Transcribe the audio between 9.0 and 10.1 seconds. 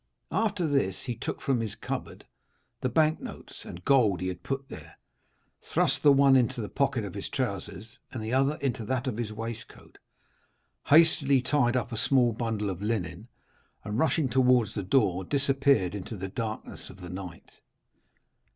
of his waistcoat,